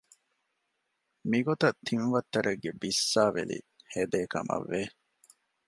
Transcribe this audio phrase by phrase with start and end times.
[1.29, 3.59] މިގޮތަށް ތިން ވައްތަރެއްގެ ބިއްސާވެލި
[3.93, 4.81] ހެދޭކަމަށް ވެ